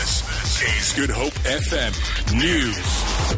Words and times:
This 0.00 0.62
is 0.62 0.92
Good 0.94 1.10
Hope 1.10 1.34
FM 1.44 1.92
News. 2.34 3.36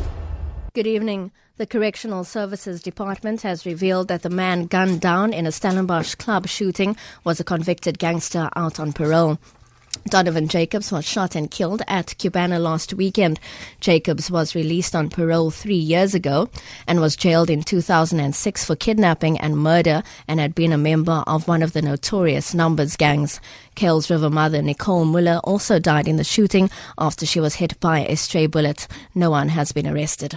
Good 0.74 0.86
evening. 0.86 1.32
The 1.56 1.66
Correctional 1.66 2.22
Services 2.22 2.80
Department 2.80 3.42
has 3.42 3.66
revealed 3.66 4.06
that 4.06 4.22
the 4.22 4.30
man 4.30 4.66
gunned 4.66 5.00
down 5.00 5.32
in 5.32 5.44
a 5.44 5.50
Stellenbosch 5.50 6.14
club 6.14 6.46
shooting 6.46 6.96
was 7.24 7.40
a 7.40 7.44
convicted 7.44 7.98
gangster 7.98 8.48
out 8.54 8.78
on 8.78 8.92
parole. 8.92 9.40
Donovan 10.08 10.48
Jacobs 10.48 10.90
was 10.90 11.04
shot 11.04 11.34
and 11.34 11.50
killed 11.50 11.82
at 11.88 12.14
Cubana 12.18 12.60
last 12.60 12.92
weekend. 12.94 13.38
Jacobs 13.80 14.30
was 14.30 14.54
released 14.54 14.94
on 14.94 15.08
parole 15.08 15.50
three 15.50 15.74
years 15.74 16.14
ago 16.14 16.50
and 16.86 17.00
was 17.00 17.16
jailed 17.16 17.48
in 17.48 17.62
2006 17.62 18.64
for 18.64 18.76
kidnapping 18.76 19.38
and 19.38 19.56
murder 19.56 20.02
and 20.28 20.40
had 20.40 20.54
been 20.54 20.72
a 20.72 20.78
member 20.78 21.22
of 21.26 21.48
one 21.48 21.62
of 21.62 21.72
the 21.72 21.82
notorious 21.82 22.52
Numbers 22.52 22.96
gangs. 22.96 23.40
Kuils 23.76 24.10
River 24.10 24.30
mother 24.30 24.60
Nicole 24.60 25.04
Muller 25.04 25.40
also 25.44 25.78
died 25.78 26.08
in 26.08 26.16
the 26.16 26.24
shooting 26.24 26.68
after 26.98 27.24
she 27.24 27.40
was 27.40 27.54
hit 27.54 27.78
by 27.80 28.00
a 28.00 28.16
stray 28.16 28.46
bullet. 28.46 28.86
No 29.14 29.30
one 29.30 29.50
has 29.50 29.72
been 29.72 29.86
arrested. 29.86 30.36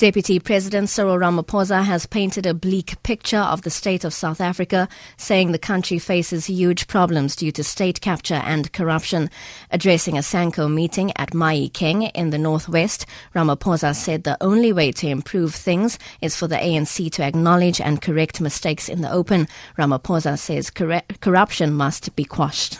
Deputy 0.00 0.38
President 0.38 0.88
Cyril 0.88 1.18
Ramaphosa 1.18 1.84
has 1.84 2.06
painted 2.06 2.46
a 2.46 2.54
bleak 2.54 3.02
picture 3.02 3.36
of 3.36 3.60
the 3.60 3.68
state 3.68 4.02
of 4.02 4.14
South 4.14 4.40
Africa, 4.40 4.88
saying 5.18 5.52
the 5.52 5.58
country 5.58 5.98
faces 5.98 6.46
huge 6.46 6.86
problems 6.86 7.36
due 7.36 7.52
to 7.52 7.62
state 7.62 8.00
capture 8.00 8.40
and 8.46 8.72
corruption. 8.72 9.28
Addressing 9.70 10.16
a 10.16 10.22
SANCO 10.22 10.72
meeting 10.72 11.12
at 11.16 11.32
Mahikeng 11.32 12.10
in 12.14 12.30
the 12.30 12.38
northwest, 12.38 13.04
Ramaphosa 13.34 13.94
said 13.94 14.24
the 14.24 14.42
only 14.42 14.72
way 14.72 14.90
to 14.90 15.06
improve 15.06 15.54
things 15.54 15.98
is 16.22 16.34
for 16.34 16.48
the 16.48 16.56
ANC 16.56 17.12
to 17.12 17.22
acknowledge 17.22 17.78
and 17.78 18.00
correct 18.00 18.40
mistakes 18.40 18.88
in 18.88 19.02
the 19.02 19.12
open. 19.12 19.48
Ramaphosa 19.76 20.38
says 20.38 20.70
corruption 20.70 21.74
must 21.74 22.16
be 22.16 22.24
quashed. 22.24 22.78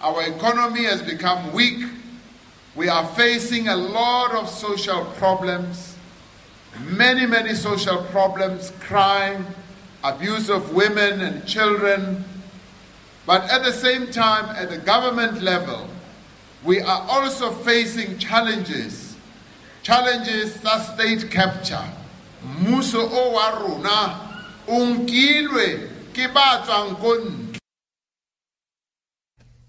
Our 0.00 0.22
economy 0.22 0.84
has 0.84 1.02
become 1.02 1.52
weak. 1.52 1.84
We 2.76 2.88
are 2.88 3.08
facing 3.16 3.66
a 3.66 3.74
lot 3.74 4.36
of 4.36 4.48
social 4.48 5.04
problems 5.16 5.96
many, 6.80 7.26
many 7.26 7.54
social 7.54 8.04
problems, 8.04 8.72
crime, 8.80 9.46
abuse 10.04 10.48
of 10.50 10.74
women 10.74 11.20
and 11.20 11.46
children. 11.46 12.24
But 13.26 13.48
at 13.50 13.62
the 13.62 13.72
same 13.72 14.10
time, 14.10 14.46
at 14.56 14.70
the 14.70 14.78
government 14.78 15.42
level, 15.42 15.88
we 16.64 16.80
are 16.80 17.06
also 17.08 17.50
facing 17.50 18.18
challenges. 18.18 19.16
Challenges 19.82 20.60
that 20.62 20.94
state 20.94 21.30
capture. 21.30 21.84
Muso 22.60 23.00
o 23.00 23.30
wa 23.30 23.50
rona 23.58 24.20
unkilwe 24.66 25.88
ke 26.12 26.32
ba 26.32 26.62
tswang 26.64 26.96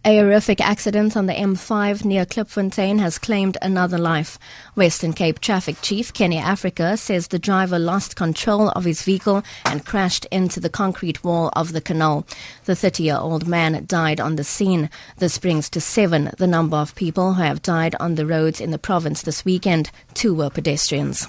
a 0.05 0.17
horrific 0.17 0.59
accident 0.59 1.15
on 1.15 1.27
the 1.27 1.33
M5 1.33 2.03
near 2.03 2.25
Klipfontein 2.25 2.99
has 2.99 3.17
claimed 3.17 3.57
another 3.61 3.97
life. 3.97 4.37
Western 4.75 5.13
Cape 5.13 5.39
Traffic 5.39 5.77
Chief 5.81 6.11
Kenny 6.11 6.37
Africa 6.37 6.97
says 6.97 7.27
the 7.27 7.39
driver 7.39 7.79
lost 7.79 8.17
control 8.17 8.69
of 8.69 8.83
his 8.83 9.01
vehicle 9.03 9.43
and 9.63 9.85
crashed 9.85 10.25
into 10.25 10.59
the 10.59 10.69
concrete 10.69 11.23
wall 11.23 11.51
of 11.55 11.71
the 11.71 11.79
canal. 11.79 12.25
The 12.65 12.75
30 12.75 13.03
year 13.03 13.17
old 13.17 13.47
man 13.47 13.85
died 13.85 14.19
on 14.19 14.35
the 14.35 14.43
scene. 14.43 14.89
This 15.17 15.37
brings 15.37 15.69
to 15.69 15.79
seven 15.79 16.31
the 16.37 16.47
number 16.47 16.75
of 16.75 16.95
people 16.95 17.35
who 17.35 17.43
have 17.43 17.61
died 17.61 17.95
on 17.99 18.15
the 18.15 18.25
roads 18.25 18.59
in 18.59 18.71
the 18.71 18.77
province 18.77 19.21
this 19.21 19.45
weekend. 19.45 19.89
Two 20.13 20.33
were 20.33 20.49
pedestrians. 20.49 21.27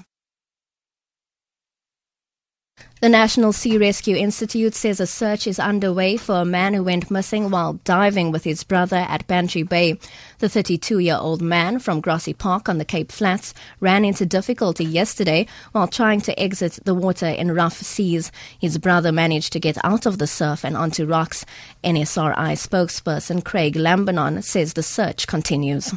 The 3.05 3.11
National 3.11 3.53
Sea 3.53 3.77
Rescue 3.77 4.17
Institute 4.17 4.75
says 4.75 4.99
a 4.99 5.07
search 5.07 5.47
is 5.47 5.59
underway 5.59 6.17
for 6.17 6.37
a 6.37 6.45
man 6.47 6.73
who 6.73 6.83
went 6.83 7.11
missing 7.11 7.51
while 7.51 7.75
diving 7.85 8.33
with 8.33 8.45
his 8.45 8.65
brother 8.65 8.97
at 8.97 9.27
Bantry 9.27 9.63
Bay. 9.63 9.99
The 10.39 10.49
32 10.49 11.01
year 11.01 11.19
old 11.21 11.43
man 11.43 11.81
from 11.81 12.01
Grassy 12.01 12.33
Park 12.33 12.67
on 12.67 12.79
the 12.79 12.85
Cape 12.87 13.13
Flats 13.13 13.53
ran 13.79 14.07
into 14.07 14.25
difficulty 14.25 14.87
yesterday 14.87 15.47
while 15.73 15.87
trying 15.87 16.23
to 16.23 16.41
exit 16.41 16.79
the 16.87 16.95
water 16.95 17.27
in 17.27 17.53
rough 17.53 17.77
seas. 17.77 18.33
His 18.59 18.79
brother 18.79 19.13
managed 19.13 19.53
to 19.53 19.61
get 19.61 19.77
out 19.85 20.07
of 20.07 20.17
the 20.17 20.27
surf 20.27 20.65
and 20.65 20.75
onto 20.75 21.05
rocks. 21.05 21.45
NSRI 21.85 22.57
spokesperson 22.57 23.45
Craig 23.45 23.75
Lambinon 23.75 24.43
says 24.43 24.73
the 24.73 24.83
search 24.83 25.27
continues. 25.27 25.93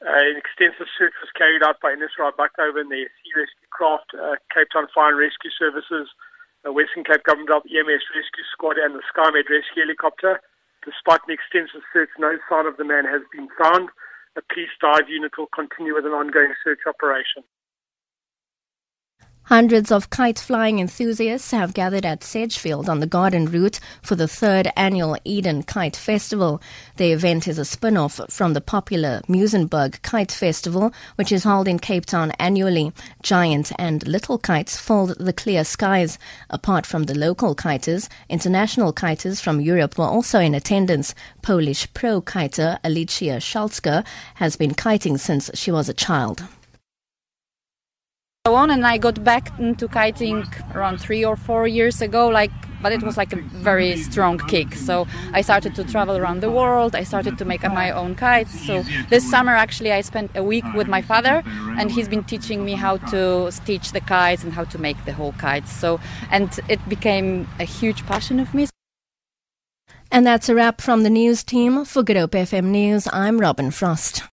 an 0.00 0.41
extensive 0.62 0.86
search 0.94 1.14
was 1.18 1.34
carried 1.34 1.66
out 1.66 1.82
by 1.82 1.90
NSRI 1.90 2.38
Bakoven 2.38 2.86
and 2.86 2.90
the 2.94 3.10
Sea 3.18 3.32
Rescue 3.34 3.70
Craft, 3.74 4.14
uh, 4.14 4.38
Cape 4.54 4.70
Town 4.70 4.86
Fire 4.94 5.10
and 5.10 5.18
Rescue 5.18 5.50
Services, 5.58 6.06
uh, 6.62 6.70
Western 6.70 7.02
Cape 7.02 7.26
Government 7.26 7.50
EMS 7.50 8.06
Rescue 8.14 8.46
Squad, 8.54 8.78
and 8.78 8.94
the 8.94 9.02
SkyMed 9.10 9.50
Rescue 9.50 9.82
Helicopter. 9.82 10.38
Despite 10.86 11.26
an 11.26 11.34
extensive 11.34 11.82
search, 11.90 12.14
no 12.14 12.38
sign 12.46 12.70
of 12.70 12.78
the 12.78 12.86
man 12.86 13.10
has 13.10 13.26
been 13.34 13.50
found. 13.58 13.90
The 14.38 14.46
police 14.54 14.70
dive 14.78 15.10
unit 15.10 15.34
will 15.34 15.50
continue 15.50 15.98
with 15.98 16.06
an 16.06 16.14
ongoing 16.14 16.54
search 16.62 16.86
operation. 16.86 17.42
Hundreds 19.46 19.90
of 19.90 20.08
kite 20.08 20.38
flying 20.38 20.78
enthusiasts 20.78 21.50
have 21.50 21.74
gathered 21.74 22.06
at 22.06 22.22
Sedgefield 22.22 22.88
on 22.88 23.00
the 23.00 23.08
Garden 23.08 23.46
Route 23.46 23.80
for 24.00 24.14
the 24.14 24.28
third 24.28 24.70
annual 24.76 25.16
Eden 25.24 25.64
Kite 25.64 25.96
Festival. 25.96 26.62
The 26.96 27.10
event 27.10 27.48
is 27.48 27.58
a 27.58 27.64
spin 27.64 27.96
off 27.96 28.20
from 28.30 28.52
the 28.52 28.60
popular 28.60 29.20
Muizenberg 29.26 30.00
Kite 30.02 30.30
Festival, 30.30 30.92
which 31.16 31.32
is 31.32 31.42
held 31.42 31.66
in 31.66 31.80
Cape 31.80 32.06
Town 32.06 32.30
annually. 32.38 32.92
Giant 33.22 33.72
and 33.80 34.06
little 34.06 34.38
kites 34.38 34.78
filled 34.78 35.18
the 35.18 35.32
clear 35.32 35.64
skies. 35.64 36.20
Apart 36.48 36.86
from 36.86 37.04
the 37.04 37.18
local 37.18 37.56
kiters, 37.56 38.08
international 38.28 38.92
kiters 38.92 39.42
from 39.42 39.60
Europe 39.60 39.98
were 39.98 40.04
also 40.04 40.38
in 40.38 40.54
attendance. 40.54 41.16
Polish 41.42 41.92
pro 41.94 42.20
kiter 42.20 42.78
Alicia 42.84 43.38
Schalzka 43.38 44.06
has 44.36 44.54
been 44.54 44.72
kiting 44.72 45.18
since 45.18 45.50
she 45.54 45.72
was 45.72 45.88
a 45.88 45.94
child 45.94 46.44
on 48.44 48.70
and 48.70 48.84
I 48.84 48.98
got 48.98 49.22
back 49.22 49.56
into 49.60 49.86
kiting 49.86 50.44
around 50.74 50.98
three 50.98 51.24
or 51.24 51.36
four 51.36 51.68
years 51.68 52.02
ago 52.02 52.26
like 52.26 52.50
but 52.82 52.90
it 52.90 53.00
was 53.00 53.16
like 53.16 53.32
a 53.32 53.36
very 53.36 53.96
strong 53.96 54.38
kick. 54.48 54.74
So 54.74 55.06
I 55.32 55.42
started 55.42 55.76
to 55.76 55.84
travel 55.84 56.16
around 56.16 56.40
the 56.40 56.50
world. 56.50 56.96
I 56.96 57.04
started 57.04 57.38
to 57.38 57.44
make 57.44 57.62
my 57.62 57.92
own 57.92 58.16
kites. 58.16 58.66
So 58.66 58.82
this 59.08 59.30
summer 59.30 59.52
actually 59.52 59.92
I 59.92 60.00
spent 60.00 60.32
a 60.34 60.42
week 60.42 60.64
with 60.74 60.88
my 60.88 61.00
father 61.00 61.44
and 61.78 61.92
he's 61.92 62.08
been 62.08 62.24
teaching 62.24 62.64
me 62.64 62.72
how 62.72 62.96
to 63.12 63.52
stitch 63.52 63.92
the 63.92 64.00
kites 64.00 64.42
and 64.42 64.52
how 64.52 64.64
to 64.64 64.78
make 64.78 64.96
the 65.04 65.12
whole 65.12 65.34
kites. 65.34 65.70
So 65.70 66.00
and 66.32 66.50
it 66.68 66.80
became 66.88 67.46
a 67.60 67.64
huge 67.64 68.04
passion 68.06 68.40
of 68.40 68.52
me. 68.52 68.66
And 70.10 70.26
that's 70.26 70.48
a 70.48 70.54
wrap 70.56 70.80
from 70.80 71.04
the 71.04 71.10
news 71.10 71.44
team 71.44 71.84
for 71.84 72.02
Good 72.02 72.16
Hope 72.16 72.32
FM 72.32 72.64
News. 72.64 73.06
I'm 73.12 73.40
Robin 73.40 73.70
Frost 73.70 74.24